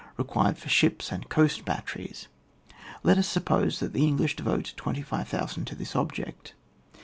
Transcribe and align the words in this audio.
required 0.17 0.57
for 0.57 0.67
ships 0.67 1.11
and 1.11 1.29
coast 1.29 1.63
batteries. 1.63 2.27
Let 3.03 3.19
us 3.19 3.27
suppose 3.27 3.79
that 3.79 3.93
the 3.93 4.07
English 4.07 4.35
devote 4.35 4.73
25^000 4.75 5.63
to 5.65 5.75
this 5.75 5.95
object. 5.95 6.55